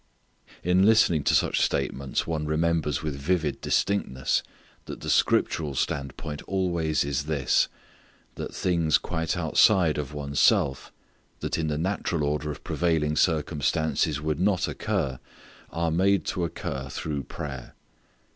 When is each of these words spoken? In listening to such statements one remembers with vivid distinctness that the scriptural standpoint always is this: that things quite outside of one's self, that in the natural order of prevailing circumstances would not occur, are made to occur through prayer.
In 0.63 0.81
listening 0.83 1.23
to 1.25 1.35
such 1.35 1.61
statements 1.61 2.25
one 2.25 2.47
remembers 2.47 3.03
with 3.03 3.13
vivid 3.15 3.61
distinctness 3.61 4.41
that 4.85 5.01
the 5.01 5.11
scriptural 5.11 5.75
standpoint 5.75 6.41
always 6.47 7.05
is 7.05 7.25
this: 7.25 7.67
that 8.33 8.51
things 8.51 8.97
quite 8.97 9.37
outside 9.37 9.99
of 9.99 10.11
one's 10.11 10.39
self, 10.39 10.91
that 11.41 11.59
in 11.59 11.67
the 11.67 11.77
natural 11.77 12.23
order 12.23 12.49
of 12.49 12.63
prevailing 12.63 13.15
circumstances 13.15 14.19
would 14.19 14.39
not 14.39 14.67
occur, 14.67 15.19
are 15.69 15.91
made 15.91 16.25
to 16.25 16.45
occur 16.45 16.89
through 16.89 17.21
prayer. 17.25 17.75